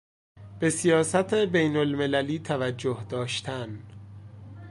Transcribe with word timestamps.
به 0.59 0.69
سیاست 0.69 1.33
بینالمللی 1.33 2.39
توجه 2.39 3.05
داشتن 3.09 3.79